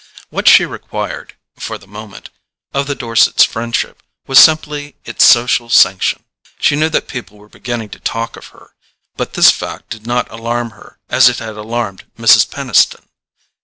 What 0.31 0.47
she 0.47 0.65
required, 0.65 1.35
for 1.59 1.77
the 1.77 1.85
moment, 1.85 2.31
of 2.73 2.87
the 2.87 2.95
Dorsets' 2.95 3.43
friendship, 3.45 4.01
was 4.25 4.39
simply 4.39 4.95
its 5.05 5.23
social 5.23 5.69
sanction. 5.69 6.23
She 6.59 6.75
knew 6.75 6.89
that 6.89 7.07
people 7.07 7.37
were 7.37 7.47
beginning 7.47 7.89
to 7.89 7.99
talk 7.99 8.35
of 8.35 8.47
her; 8.47 8.71
but 9.15 9.33
this 9.35 9.51
fact 9.51 9.91
did 9.91 10.07
not 10.07 10.27
alarm 10.31 10.71
her 10.71 10.97
as 11.09 11.29
it 11.29 11.37
had 11.37 11.55
alarmed 11.55 12.05
Mrs. 12.17 12.49
Peniston. 12.49 13.09